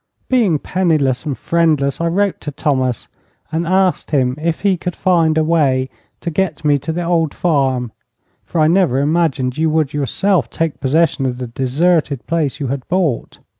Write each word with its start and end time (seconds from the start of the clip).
Being 0.29 0.57
penniless 0.57 1.27
and 1.27 1.37
friendless, 1.37 2.01
I 2.01 2.07
wrote 2.07 2.41
to 2.41 2.51
Thomas 2.51 3.07
and 3.51 3.67
asked 3.67 4.09
him 4.09 4.35
if 4.41 4.61
he 4.61 4.75
could 4.75 4.95
find 4.95 5.37
a 5.37 5.43
way 5.43 5.91
to 6.21 6.31
get 6.31 6.65
me 6.65 6.79
to 6.79 6.91
the 6.91 7.03
old 7.03 7.35
farm, 7.35 7.91
for 8.43 8.59
I 8.61 8.65
never 8.67 8.97
imagined 8.97 9.59
you 9.59 9.69
would 9.69 9.93
yourself 9.93 10.49
take 10.49 10.79
possession 10.81 11.27
of 11.27 11.37
the 11.37 11.45
deserted 11.45 12.25
place 12.25 12.59
you 12.59 12.65
had 12.65 12.87
bought. 12.87 13.37